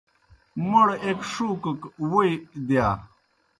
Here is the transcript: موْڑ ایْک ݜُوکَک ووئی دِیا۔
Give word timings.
موْڑ 0.69 0.87
ایْک 1.05 1.19
ݜُوکَک 1.31 1.81
ووئی 2.09 2.33
دِیا۔ 2.67 2.87